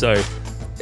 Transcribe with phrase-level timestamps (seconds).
[0.00, 0.14] So,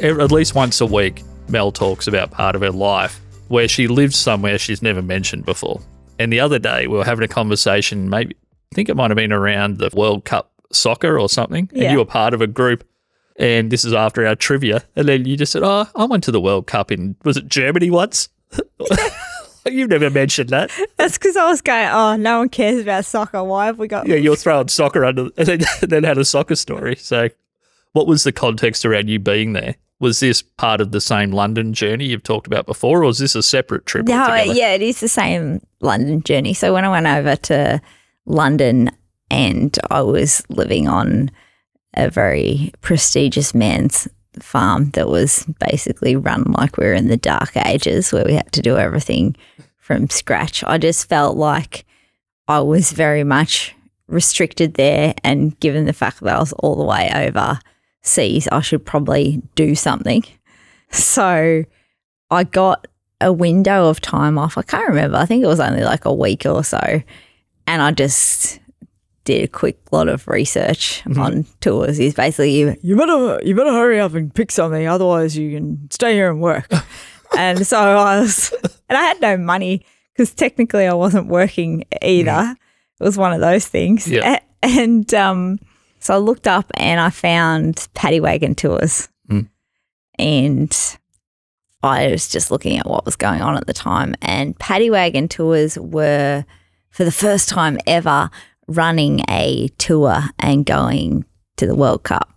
[0.01, 4.13] at least once a week, Mel talks about part of her life where she lived
[4.13, 5.81] somewhere she's never mentioned before.
[6.19, 8.37] And the other day, we were having a conversation, maybe,
[8.71, 11.69] I think it might have been around the World Cup soccer or something.
[11.73, 12.87] And you were part of a group.
[13.35, 14.85] And this is after our trivia.
[14.95, 17.49] And then you just said, Oh, I went to the World Cup in, was it
[17.49, 18.29] Germany once?
[19.65, 20.71] You've never mentioned that.
[20.95, 23.43] That's because I was going, oh, no one cares about soccer.
[23.43, 24.07] Why have we got.
[24.07, 26.95] Yeah, you're throwing soccer under, and then, then had a soccer story.
[26.95, 27.27] So,
[27.93, 29.75] what was the context around you being there?
[29.99, 33.35] Was this part of the same London journey you've talked about before, or was this
[33.35, 34.07] a separate trip?
[34.07, 34.53] No, altogether?
[34.53, 36.53] yeah, it is the same London journey.
[36.53, 37.81] So when I went over to
[38.25, 38.91] London
[39.29, 41.31] and I was living on
[41.95, 44.07] a very prestigious man's
[44.39, 48.51] farm that was basically run like we were in the dark ages where we had
[48.53, 49.35] to do everything
[49.77, 50.63] from scratch.
[50.63, 51.85] I just felt like
[52.47, 53.75] I was very much
[54.07, 57.09] restricted there and given the fact that I was all the way
[58.03, 60.23] overseas, I should probably do something.
[60.91, 61.65] So
[62.31, 62.87] I got
[63.21, 64.57] a window of time off.
[64.57, 65.17] I can't remember.
[65.17, 66.79] I think it was only like a week or so.
[67.67, 68.59] And I just
[69.23, 71.97] did a quick lot of research on tours.
[71.97, 75.91] He's basically you, you better you better hurry up and pick something, otherwise you can
[75.91, 76.67] stay here and work.
[77.37, 78.51] and so I was,
[78.89, 82.55] and I had no money because technically I wasn't working either.
[82.99, 84.07] It was one of those things.
[84.09, 84.37] Yeah.
[84.37, 85.59] A- And um,
[85.99, 89.41] so I looked up and I found paddy wagon tours, hmm.
[90.17, 90.97] and
[91.81, 95.27] I was just looking at what was going on at the time, and paddy wagon
[95.27, 96.45] tours were
[96.89, 98.29] for the first time ever
[98.67, 101.25] running a tour and going
[101.57, 102.31] to the World Cup.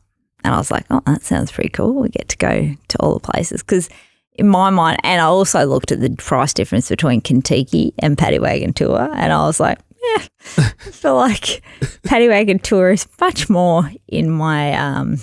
[0.44, 1.94] And I was like, oh, that sounds pretty cool.
[1.94, 3.62] We get to go to all the places.
[3.62, 3.88] Because
[4.34, 8.38] in my mind, and I also looked at the price difference between Contiki and Paddy
[8.38, 10.27] Wagon Tour, and I was like, yeah,
[10.57, 11.63] I feel like
[12.05, 15.18] Paddy Wagon Tour is much more in my um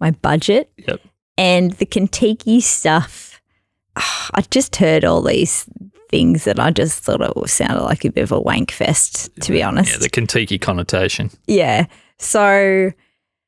[0.00, 0.70] my budget.
[0.86, 1.00] Yep.
[1.36, 3.40] And the Contiki stuff,
[3.96, 5.68] I just heard all these
[6.10, 9.52] things that I just thought it sounded like a bit of a wank fest, to
[9.52, 9.92] be honest.
[9.92, 11.30] Yeah, the Contiki connotation.
[11.46, 11.86] Yeah.
[12.18, 12.92] So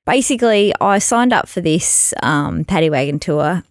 [0.04, 3.62] basically, I signed up for this um, paddy wagon tour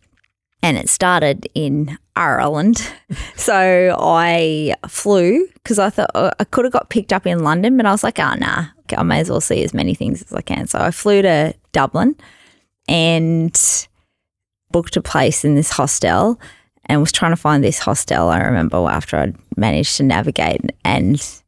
[0.62, 2.92] and it started in Ireland.
[3.36, 7.78] so I flew because I thought uh, I could have got picked up in London,
[7.78, 10.34] but I was like, oh, nah, I may as well see as many things as
[10.34, 10.68] I can.
[10.68, 12.16] So I flew to Dublin
[12.88, 13.88] and
[14.72, 16.40] booked a place in this hostel
[16.86, 18.30] and was trying to find this hostel.
[18.30, 21.42] I remember after I'd managed to navigate and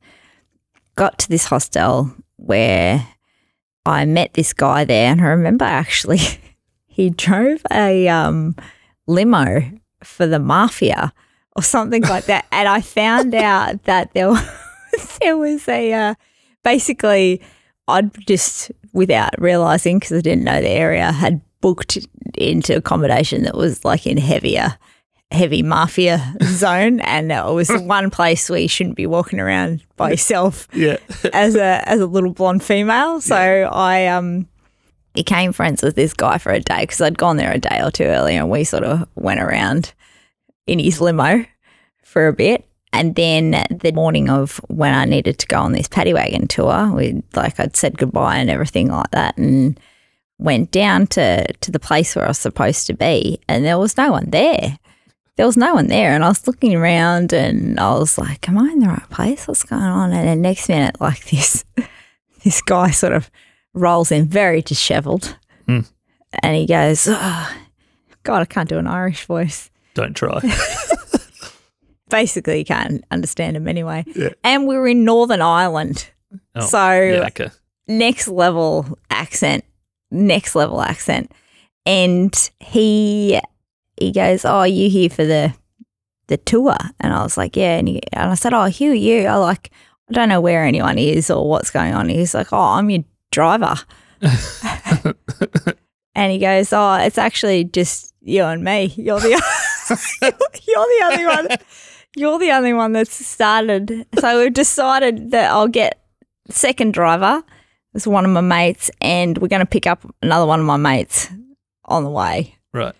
[0.95, 3.07] got to this hostel where
[3.85, 6.19] I met this guy there, and I remember actually
[6.85, 8.55] he drove a um,
[9.07, 9.63] limo
[10.07, 11.13] for the mafia
[11.55, 14.47] or something like that, and I found out that there was,
[15.21, 16.13] there was a uh,
[16.63, 17.41] basically
[17.87, 21.97] I'd just without realizing because I didn't know the area had booked
[22.37, 24.77] into accommodation that was like in heavier
[25.31, 29.83] heavy mafia zone and it was the one place where you shouldn't be walking around
[29.97, 30.97] by yourself Yeah.
[31.33, 33.19] as a as a little blonde female.
[33.21, 34.47] So I um
[35.17, 37.89] became friends with this guy for a day because I'd gone there a day or
[37.89, 39.93] two earlier, and we sort of went around
[40.67, 41.43] in his limo
[42.03, 42.65] for a bit.
[42.93, 46.91] And then the morning of when I needed to go on this paddy wagon tour,
[46.91, 49.79] we like I'd said goodbye and everything like that, and
[50.37, 53.97] went down to to the place where I was supposed to be, and there was
[53.97, 54.77] no one there
[55.37, 58.57] there was no one there and I was looking around and I was like, Am
[58.57, 59.47] I in the right place?
[59.47, 60.11] What's going on?
[60.11, 61.63] And then next minute, like this
[62.43, 63.29] this guy sort of
[63.73, 65.81] rolls in very disheveled Hmm.
[66.43, 67.53] and he goes, oh,
[68.23, 69.69] God, I can't do an Irish voice.
[69.93, 70.39] Don't try.
[72.09, 74.05] Basically, you can't understand him anyway.
[74.15, 74.29] Yeah.
[74.43, 76.09] And we were in Northern Ireland.
[76.55, 77.49] Oh, so yeah, okay.
[77.87, 79.65] next level accent,
[80.09, 81.33] next level accent.
[81.85, 83.39] And he
[83.99, 85.53] he goes, "Oh, are you here for the
[86.27, 88.93] the tour?" And I was like, "Yeah." And, he, and I said, "Oh, who are
[88.93, 89.69] you?" I like,
[90.09, 92.07] I don't know where anyone is or what's going on.
[92.07, 93.03] He's like, "Oh, I'm your
[93.37, 93.75] driver."
[96.15, 98.91] and he goes, "Oh, it's actually just you and me.
[98.97, 99.29] You're the
[99.91, 101.47] you're the only one.
[102.15, 106.01] You're the only one that's started." So we've decided that I'll get
[106.49, 107.43] second driver.
[107.93, 110.77] It's one of my mates, and we're going to pick up another one of my
[110.77, 111.29] mates
[111.85, 112.57] on the way.
[112.73, 112.95] Right.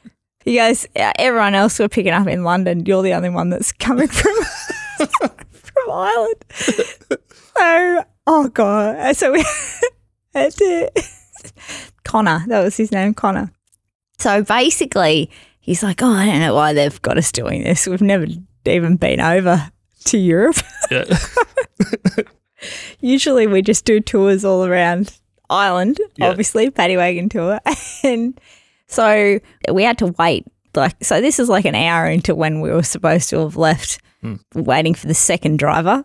[0.45, 2.85] He goes, "Yeah, everyone else we're picking up in London.
[2.85, 4.35] You're the only one that's coming from
[5.51, 6.45] from Ireland.
[6.51, 9.15] So, oh god.
[9.15, 9.43] So we
[12.03, 12.43] Connor.
[12.47, 13.51] That was his name, Connor.
[14.19, 15.29] So basically,
[15.59, 17.87] he's like, "Oh, I don't know why they've got us doing this.
[17.87, 18.25] We've never
[18.65, 19.71] even been over
[20.05, 20.57] to Europe.
[20.89, 21.03] Yeah.
[23.01, 25.15] Usually, we just do tours all around
[25.49, 25.99] Ireland.
[26.15, 26.29] Yeah.
[26.29, 27.59] Obviously, paddy wagon tour,
[28.03, 28.39] and
[28.87, 29.39] So
[29.71, 30.45] we had to wait.
[30.75, 33.99] Like, so this is like an hour into when we were supposed to have left,
[34.21, 34.35] hmm.
[34.53, 36.03] waiting for the second driver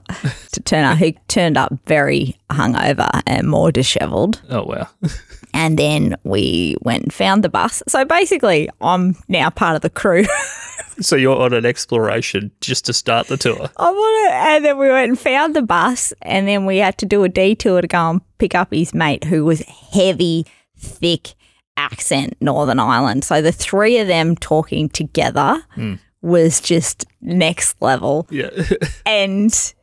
[0.52, 0.98] to turn up.
[0.98, 4.40] He turned up very hungover and more dishevelled.
[4.48, 4.88] Oh wow.
[5.54, 7.82] And then we went and found the bus.
[7.86, 10.24] So basically, I'm now part of the crew.
[11.00, 13.68] so you're on an exploration just to start the tour.
[13.76, 14.32] I'm on it.
[14.32, 16.12] And then we went and found the bus.
[16.22, 19.24] And then we had to do a detour to go and pick up his mate
[19.24, 21.34] who was heavy, thick
[21.76, 23.24] accent Northern Ireland.
[23.24, 25.94] So the three of them talking together hmm.
[26.20, 28.26] was just next level.
[28.30, 28.50] Yeah.
[29.06, 29.74] And,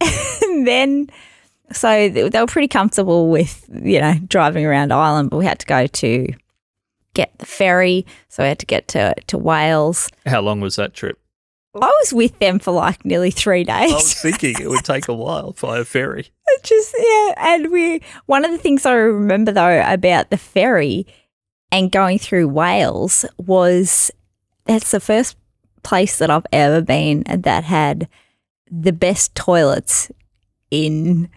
[0.00, 1.10] and then,
[1.72, 5.58] so they they were pretty comfortable with, you know, driving around Ireland, but we had
[5.60, 6.26] to go to
[7.14, 8.06] get the ferry.
[8.28, 10.08] So we had to get to, to Wales.
[10.26, 11.18] How long was that trip?
[11.82, 13.92] I was with them for like nearly three days.
[13.92, 16.30] I was thinking it would take a while by a ferry.
[16.62, 21.06] just yeah and we one of the things i remember though about the ferry
[21.70, 24.10] and going through wales was
[24.64, 25.36] that's the first
[25.82, 28.08] place that i've ever been that had
[28.70, 30.10] the best toilets
[30.70, 31.28] in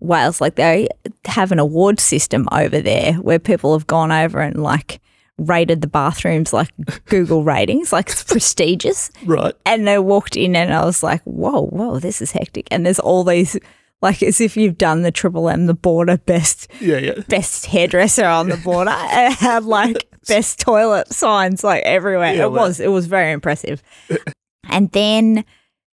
[0.00, 0.88] wales like they
[1.24, 5.00] have an award system over there where people have gone over and like
[5.38, 6.68] rated the bathrooms like
[7.06, 9.52] google ratings like it's prestigious Right.
[9.66, 12.68] and I walked in and I was like, whoa, whoa, this is hectic.
[12.70, 13.58] And there's all these,
[14.00, 17.14] like, as if you've done the Triple M, the border best, Yeah, yeah.
[17.26, 18.90] best hairdresser on the border.
[18.90, 22.34] and it had like best toilet signs like everywhere.
[22.34, 22.66] Yeah, it wow.
[22.66, 23.82] was, it was very impressive.
[24.68, 25.44] and then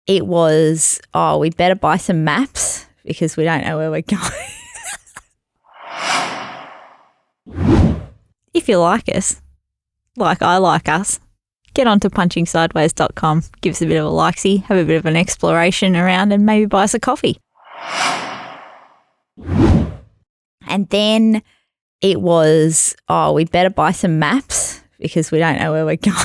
[0.08, 4.22] it was, oh, we better buy some maps because we don't know where we're going.
[8.58, 9.42] If you like us,
[10.16, 11.20] like I like us,
[11.74, 15.16] get onto punchingsideways.com, give us a bit of a likesy, have a bit of an
[15.16, 17.40] exploration around, and maybe buy us a coffee.
[20.68, 21.42] And then
[22.02, 26.16] it was, oh, we better buy some maps because we don't know where we're going.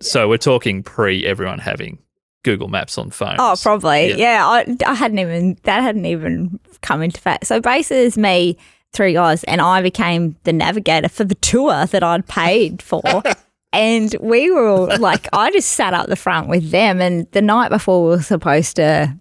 [0.00, 1.98] So we're talking pre everyone having
[2.42, 3.36] Google Maps on phones.
[3.38, 4.08] Oh, probably.
[4.08, 4.16] Yeah.
[4.16, 7.46] Yeah, I, I hadn't even, that hadn't even come into fact.
[7.46, 8.56] So basically, it's me,
[8.92, 13.22] three guys, and I became the navigator for the tour that I'd paid for.
[13.72, 17.00] and we were all like, I just sat up the front with them.
[17.00, 19.16] And the night before, we were supposed to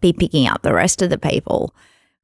[0.00, 1.74] be picking up the rest of the people.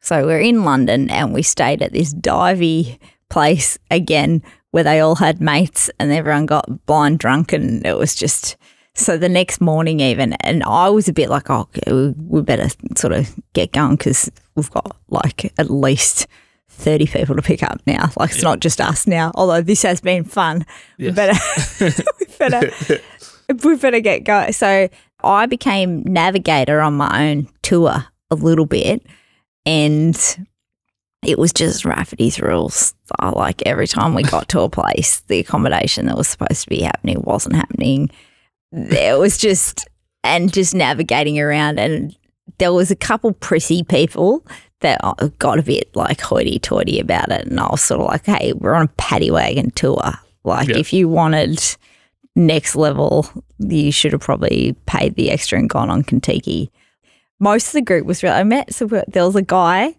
[0.00, 2.98] So we're in London and we stayed at this divey
[3.28, 8.14] place again where they all had mates and everyone got blind drunk and it was
[8.14, 8.56] just
[8.94, 13.12] so the next morning even and I was a bit like oh we better sort
[13.12, 16.26] of get going because we've got like at least
[16.76, 20.00] 30 people to pick up now like it's not just us now although this has
[20.00, 20.64] been fun
[20.98, 21.38] we better
[21.80, 22.70] we better
[23.64, 24.52] we better get going.
[24.52, 24.88] So
[25.22, 29.04] I became navigator on my own tour a little bit,
[29.64, 30.46] and
[31.24, 32.94] it was just Rafferty's rules.
[33.20, 36.82] Like every time we got to a place, the accommodation that was supposed to be
[36.82, 38.10] happening wasn't happening.
[38.72, 39.88] There was just
[40.24, 42.16] and just navigating around, and
[42.58, 44.44] there was a couple prissy people
[44.80, 48.26] that I got a bit like hoity-toity about it, and I was sort of like,
[48.26, 50.14] "Hey, we're on a paddy wagon tour.
[50.44, 50.76] Like, Yeah.
[50.78, 51.60] if you wanted."
[52.38, 53.26] next level,
[53.58, 56.68] you should have probably paid the extra and gone on Contiki.
[57.40, 59.96] Most of the group was really, I met, so there was a guy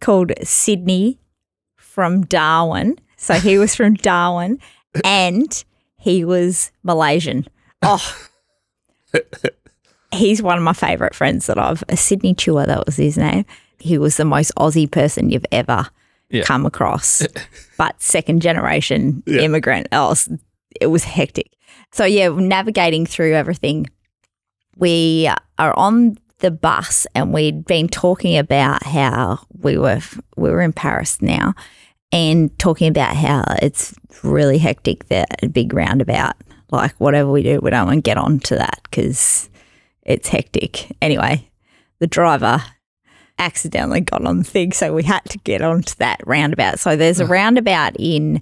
[0.00, 1.20] called Sydney
[1.76, 2.98] from Darwin.
[3.18, 4.58] So he was from Darwin
[5.04, 5.62] and
[5.98, 7.46] he was Malaysian.
[7.82, 8.16] Oh,
[10.12, 13.44] he's one of my favourite friends that I've, Sydney Chua, that was his name.
[13.80, 15.86] He was the most Aussie person you've ever
[16.30, 16.44] Yeah.
[16.44, 17.26] come across,
[17.78, 19.88] but second generation immigrant.
[19.92, 20.40] else, it was-
[20.80, 21.50] it was hectic.
[21.92, 23.86] So yeah, navigating through everything.
[24.76, 30.00] We are on the bus and we'd been talking about how we were
[30.36, 31.54] we were in Paris now
[32.12, 36.34] and talking about how it's really hectic that a big roundabout
[36.70, 39.50] like whatever we do we don't want to get on to that because
[40.02, 41.46] it's hectic anyway
[41.98, 42.62] the driver
[43.40, 47.18] accidentally got on the thing so we had to get onto that roundabout so there's
[47.20, 48.40] a roundabout in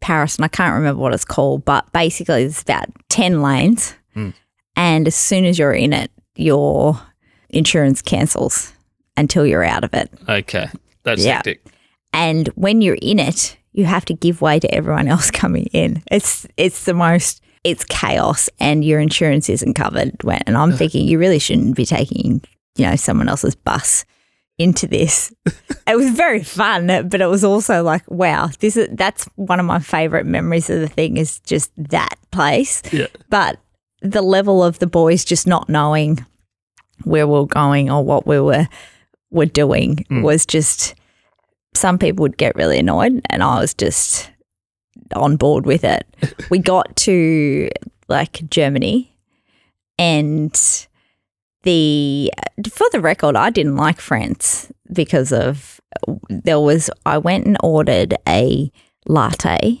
[0.00, 3.94] Paris, and I can't remember what it's called, but basically it's about 10 lanes.
[4.14, 4.30] Hmm.
[4.74, 7.00] And as soon as you're in it, your
[7.50, 8.72] insurance cancels
[9.16, 10.10] until you're out of it.
[10.28, 10.66] Okay.
[11.04, 11.34] That's Yeah.
[11.36, 11.64] hectic.
[12.12, 16.02] And when you're in it, you have to give way to everyone else coming in.
[16.10, 21.06] It's it's the most it's chaos and your insurance isn't covered when and I'm thinking
[21.06, 22.42] you really shouldn't be taking,
[22.76, 24.04] you know, someone else's bus
[24.58, 25.32] into this.
[25.86, 29.66] it was very fun, but it was also like, wow, this is that's one of
[29.66, 32.82] my favorite memories of the thing is just that place.
[32.92, 33.06] Yeah.
[33.28, 33.58] But
[34.00, 36.24] the level of the boys just not knowing
[37.04, 38.68] where we we're going or what we were
[39.30, 40.22] were doing hmm.
[40.22, 40.94] was just
[41.74, 44.30] some people would get really annoyed and I was just
[45.14, 46.06] on board with it.
[46.50, 47.70] we got to
[48.08, 49.16] like Germany,
[49.98, 50.86] and
[51.62, 52.30] the
[52.70, 55.80] for the record, I didn't like France because of
[56.28, 58.70] there was I went and ordered a
[59.06, 59.80] latte,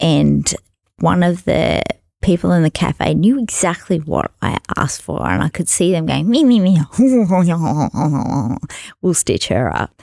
[0.00, 0.54] and
[0.98, 1.82] one of the
[2.22, 6.06] people in the cafe knew exactly what I asked for, and I could see them
[6.06, 6.80] going me me me.
[9.02, 10.02] we'll stitch her up,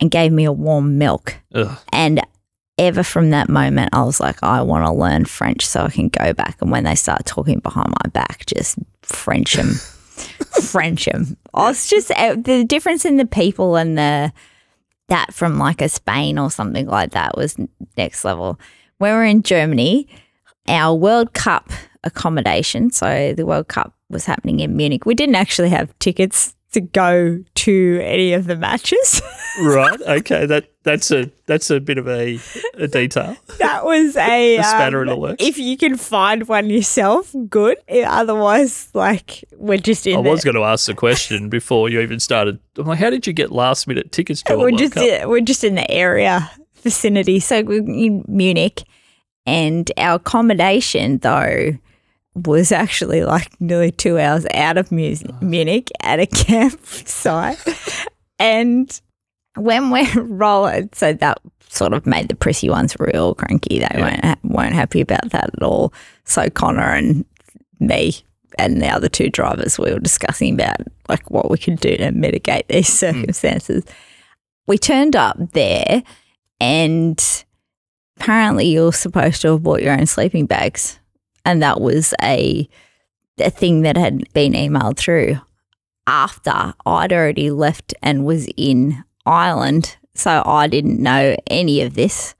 [0.00, 1.36] and gave me a warm milk.
[1.54, 1.78] Ugh.
[1.92, 2.20] And
[2.78, 6.08] ever from that moment, I was like, I want to learn French so I can
[6.08, 6.60] go back.
[6.60, 9.74] And when they start talking behind my back, just French them,
[10.62, 11.36] French them.
[11.52, 14.32] I was just uh, the difference in the people and the
[15.08, 17.56] that from like a Spain or something like that was
[17.96, 18.58] next level.
[18.98, 20.08] When we were in Germany,
[20.68, 21.70] our World Cup
[22.04, 25.04] accommodation, so the World Cup was happening in Munich.
[25.04, 29.22] We didn't actually have tickets to go to any of the matches.
[29.62, 30.00] right.
[30.00, 30.46] Okay.
[30.46, 32.38] That that's a that's a bit of a,
[32.74, 33.36] a detail.
[33.58, 35.44] that was a, A spanner in um, the works.
[35.44, 37.78] If you can find one yourself, good.
[37.88, 42.20] Otherwise, like we're just in I was going to ask the question before you even
[42.20, 42.58] started.
[42.76, 45.64] I'm like, how did you get last minute tickets to we're just in, we're just
[45.64, 46.50] in the area
[46.84, 47.40] vicinity.
[47.40, 48.84] So we're in Munich,
[49.46, 51.76] and our accommodation though
[52.34, 57.58] was actually like nearly two hours out of Mu- Munich at a campsite,
[58.38, 59.00] and
[59.56, 61.38] when we're rolling, so that
[61.68, 63.78] sort of made the prissy ones real cranky.
[63.78, 65.92] They weren't ha- weren't happy about that at all.
[66.24, 67.24] So Connor and
[67.80, 68.22] me
[68.58, 70.76] and the other two drivers, we were discussing about
[71.08, 73.06] like what we could do to mitigate these hmm.
[73.06, 73.84] circumstances.
[74.66, 76.02] We turned up there,
[76.60, 77.44] and
[78.16, 80.98] apparently you're supposed to have bought your own sleeping bags,
[81.44, 82.68] and that was a
[83.38, 85.36] a thing that had been emailed through
[86.06, 89.96] after I'd already left and was in Ireland.
[90.14, 92.34] So I didn't know any of this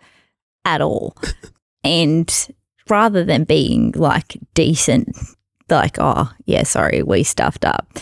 [0.65, 1.17] at all.
[1.85, 2.49] and
[2.89, 5.17] rather than being like decent,
[5.69, 7.99] like, oh, yeah, sorry, we stuffed up.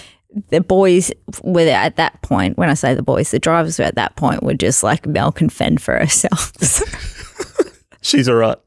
[0.49, 3.97] The boys were at that point, when I say the boys, the drivers were at
[3.97, 6.53] that point were just like, Mel can fend for herself.
[8.03, 8.59] She's all right.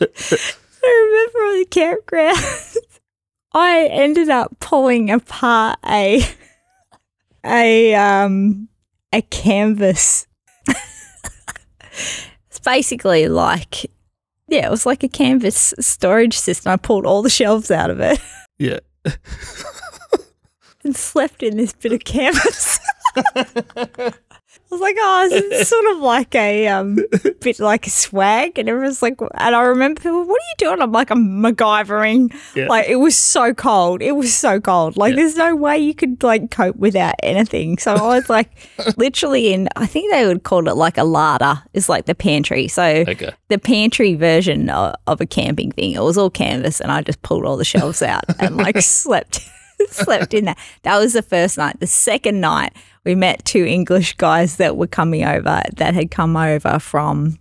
[0.82, 2.76] I remember on the campground,
[3.52, 6.22] I ended up pulling apart a
[7.44, 8.68] a um
[9.12, 10.26] a canvas.
[10.66, 13.90] it's basically like
[14.48, 16.72] yeah, it was like a canvas storage system.
[16.72, 18.20] I pulled all the shelves out of it
[18.58, 18.80] Yeah.
[20.84, 22.78] and slept in this bit of canvas.
[24.70, 26.96] I was like, oh, it's sort of like a um,
[27.40, 30.80] bit like a swag, and everyone's like, and I remember people, what are you doing?
[30.80, 32.32] I'm like, I'm MacGyvering.
[32.54, 32.68] Yeah.
[32.68, 34.00] Like it was so cold.
[34.00, 34.96] It was so cold.
[34.96, 35.16] Like Yeah.
[35.22, 37.78] there's no way you could like cope without anything.
[37.78, 38.48] So I was like,
[38.96, 39.68] literally in.
[39.76, 41.62] I think they would call it like a larder.
[41.74, 42.68] Is like the pantry.
[42.68, 43.30] So Okay.
[43.48, 45.92] the pantry version of, of a camping thing.
[45.92, 49.40] It was all canvas, and I just pulled all the shelves out and like slept
[49.90, 50.56] slept in there.
[50.82, 51.80] That was the first night.
[51.80, 52.72] The second night,
[53.04, 57.38] we met two English guys that were coming over that had come over from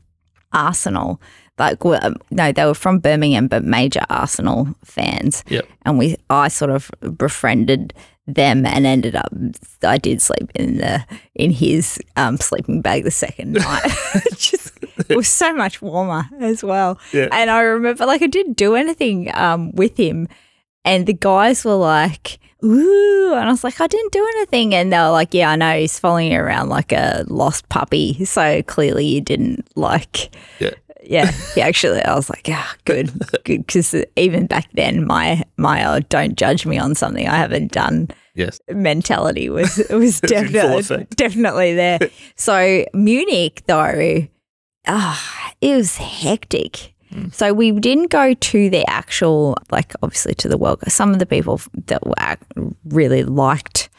[0.53, 1.21] Arsenal.
[1.57, 5.43] Like, well, um, no, they were from Birmingham, but major Arsenal fans.
[5.49, 5.67] Yep.
[5.85, 7.93] And we, I sort of befriended
[8.35, 9.33] them and ended up.
[9.83, 11.05] I did sleep in the
[11.35, 13.91] in his um, sleeping bag the second night.
[14.37, 14.71] Just
[15.09, 16.99] it was so much warmer as well.
[17.11, 17.27] Yeah.
[17.31, 20.27] And I remember, like, I didn't do anything um, with him,
[20.85, 24.91] and the guys were like, "Ooh," and I was like, "I didn't do anything," and
[24.91, 25.77] they were like, "Yeah, I know.
[25.79, 30.71] He's following you around like a lost puppy, so clearly you didn't like." Yeah.
[31.01, 33.09] Yeah, he actually, I was like, "Ah, good,
[33.45, 37.71] good," because even back then, my my uh, "don't judge me on something I haven't
[37.71, 38.59] done" Yes.
[38.69, 41.99] mentality was was definitely definitely there.
[42.35, 44.27] So Munich though,
[44.87, 46.93] ah, it was hectic.
[47.11, 47.29] Hmm.
[47.29, 50.89] So we didn't go to the actual, like obviously to the World Cup.
[50.89, 53.89] Some of the people that were really liked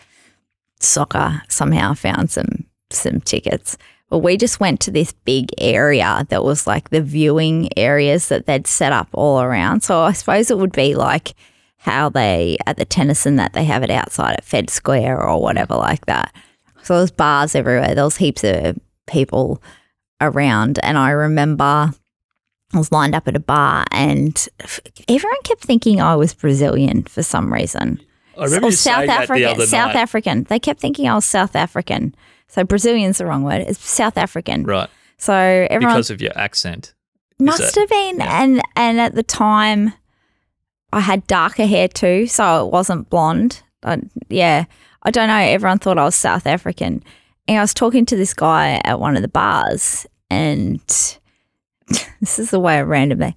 [0.81, 3.76] soccer somehow found some some tickets.
[4.09, 8.47] But we just went to this big area that was like the viewing areas that
[8.47, 9.83] they'd set up all around.
[9.83, 11.35] So I suppose it would be like
[11.76, 15.76] how they at the Tennyson that they have it outside at Fed Square or whatever
[15.76, 16.35] like that.
[16.83, 17.95] So there was bars everywhere.
[17.95, 19.62] There was heaps of people
[20.21, 21.93] around, and I remember
[22.73, 24.49] I was lined up at a bar, and
[25.09, 28.00] everyone kept thinking I was Brazilian for some reason
[28.39, 29.67] I remember or South saying that the African.
[29.67, 29.97] South night.
[29.97, 30.45] African.
[30.45, 32.15] They kept thinking I was South African.
[32.49, 33.62] So Brazilian's the wrong word.
[33.62, 34.65] It's South African.
[34.65, 34.89] Right.
[35.19, 36.95] So everyone Because of your accent.
[37.39, 38.43] must have been, yeah.
[38.43, 39.93] and and at the time,
[40.93, 43.62] I had darker hair too, so it wasn't blonde.
[43.83, 44.65] I, yeah,
[45.03, 45.37] I don't know.
[45.37, 47.03] Everyone thought I was South African,
[47.47, 50.81] and I was talking to this guy at one of the bars, and
[52.20, 53.37] this is the way I randomly.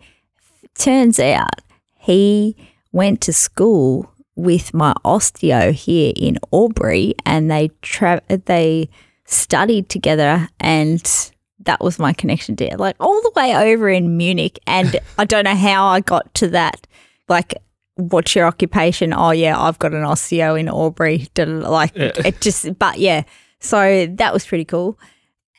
[0.76, 1.62] Turns out
[2.00, 2.56] he
[2.92, 8.90] went to school with my osteo here in Albury, and they tra- they
[9.26, 12.76] studied together, and that was my connection to.
[12.78, 16.48] Like all the way over in Munich, and I don't know how I got to
[16.50, 16.88] that.
[17.30, 17.56] Like,
[17.96, 19.14] what's your occupation?
[19.14, 21.28] Oh yeah, I've got an osteo in Albury.
[21.38, 23.24] Like it just, but yeah.
[23.60, 25.00] So that was pretty cool,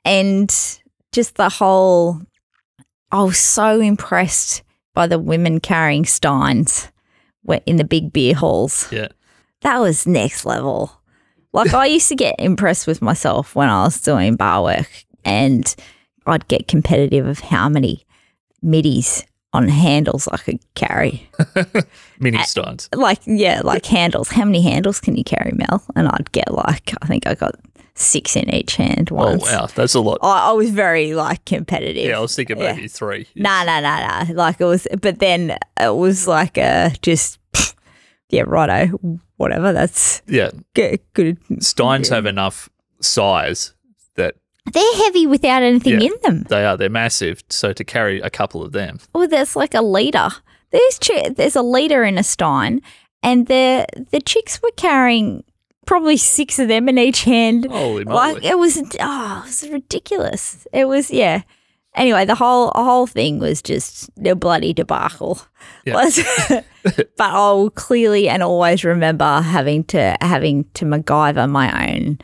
[0.04, 0.50] and
[1.12, 2.20] just the whole.
[3.14, 6.90] I was so impressed by the women carrying steins
[7.64, 8.88] in the big beer halls.
[8.90, 9.06] Yeah.
[9.61, 11.00] That was next level.
[11.52, 14.90] Like I used to get impressed with myself when I was doing bar work
[15.25, 15.73] and
[16.26, 18.04] I'd get competitive of how many
[18.62, 21.30] middies on handles I could carry.
[22.18, 22.88] Mini steins.
[22.92, 24.30] Like, yeah, like handles.
[24.30, 25.85] How many handles can you carry, Mel?
[25.94, 27.54] And I'd get like, I think I got
[27.96, 29.66] six in each hand Oh, wow.
[29.74, 30.18] That's a lot.
[30.22, 32.04] I, I was very like competitive.
[32.06, 32.74] Yeah, I was thinking Yeah.
[32.74, 33.26] maybe three.
[33.36, 34.32] Nah, nah, nah, nah.
[34.34, 37.38] Like it was, but then it was like a just,
[38.30, 38.98] yeah, righto,
[39.36, 39.72] whatever.
[39.72, 40.50] That's Yeah.
[40.74, 41.00] good.
[41.14, 41.38] good.
[41.62, 42.68] Steins have enough
[43.00, 43.74] size
[44.16, 44.34] that
[44.72, 46.08] They're heavy without anything Yeah.
[46.08, 46.42] in them.
[46.48, 46.76] they are.
[46.76, 47.44] They're massive.
[47.50, 48.98] So to carry a couple of them.
[49.14, 50.30] Oh, there's like a liter.
[50.70, 50.98] There's
[51.36, 52.80] there's a liter in a stein,
[53.22, 55.44] and the the chicks were carrying
[55.86, 57.66] probably six of them in each hand.
[57.70, 58.34] Holy moly.
[58.34, 60.66] Like it was, oh, it was ridiculous.
[60.72, 61.42] It was, yeah.
[61.94, 65.40] Anyway, the whole whole thing was just a bloody debacle.
[65.84, 66.10] Yeah.
[66.84, 72.18] But I'll clearly and always remember having to having to MacGyver my own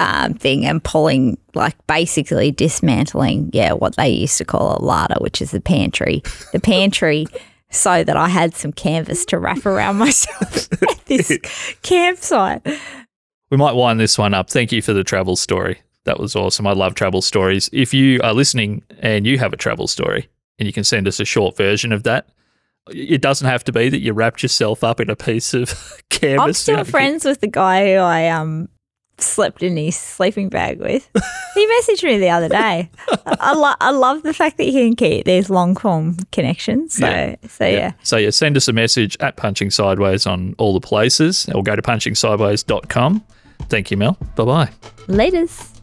[0.00, 5.16] um, thing and pulling like basically dismantling, yeah, what they used to call a larder,
[5.18, 6.22] which is the pantry,
[6.52, 7.26] the pantry.
[7.74, 11.38] So that I had some canvas to wrap around myself at this
[11.82, 12.66] campsite.
[13.50, 14.48] We might wind this one up.
[14.48, 15.80] Thank you for the travel story.
[16.04, 16.66] That was awesome.
[16.66, 17.70] I love travel stories.
[17.72, 21.18] If you are listening and you have a travel story and you can send us
[21.18, 22.28] a short version of that,
[22.88, 26.44] it doesn't have to be that you wrapped yourself up in a piece of canvas.
[26.44, 28.68] I'm still friends with the guy who I um
[29.18, 31.08] slept in his sleeping bag with.
[31.54, 32.90] he messaged me the other day.
[33.08, 36.94] I, I, lo- I love the fact that he can keep these long form connections.
[36.94, 37.36] So Yeah.
[37.48, 37.92] so yeah.
[38.02, 41.76] So yeah, send us a message at Punching Sideways on all the places or go
[41.76, 43.24] to punchingsideways.com.
[43.68, 44.16] Thank you, Mel.
[44.36, 44.70] Bye bye.
[45.06, 45.73] Latest.